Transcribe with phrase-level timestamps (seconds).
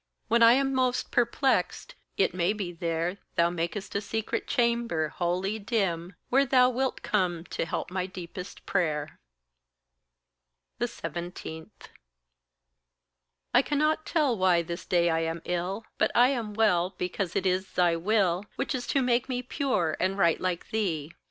[0.29, 5.59] Where I am most perplexed, it may be there Thou mak'st a secret chamber, holy
[5.59, 9.19] dim, Where thou wilt come to help my deepest prayer.
[10.83, 11.69] 17.
[13.53, 17.45] I cannot tell why this day I am ill; But I am well because it
[17.45, 21.13] is thy will Which is to make me pure and right like thee.